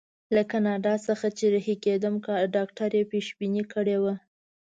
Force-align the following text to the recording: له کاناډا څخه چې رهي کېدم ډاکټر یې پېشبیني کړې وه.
له 0.35 0.41
کاناډا 0.51 0.93
څخه 1.07 1.27
چې 1.37 1.45
رهي 1.53 1.75
کېدم 1.85 2.13
ډاکټر 2.55 2.89
یې 2.97 3.03
پېشبیني 3.11 3.63
کړې 3.73 3.97
وه. 4.03 4.13